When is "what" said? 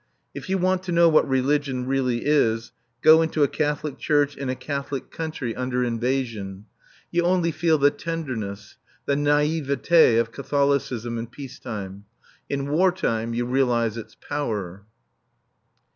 1.09-1.29